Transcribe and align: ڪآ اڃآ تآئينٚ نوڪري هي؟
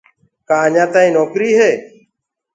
ڪآ 0.47 0.57
اڃآ 0.67 0.85
تآئينٚ 0.93 1.15
نوڪري 1.17 1.49
هي؟ 1.59 1.71